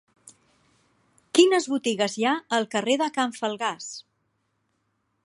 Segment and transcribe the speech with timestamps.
[1.39, 3.95] Quines botigues hi ha al carrer de Can Falgàs?